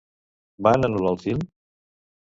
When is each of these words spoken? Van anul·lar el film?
Van 0.69 0.89
anul·lar 0.89 1.13
el 1.17 1.21
film? 1.27 1.47